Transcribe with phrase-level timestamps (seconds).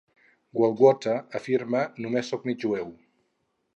[0.59, 2.91] Goldwater afirma: "Només soc mig jueu".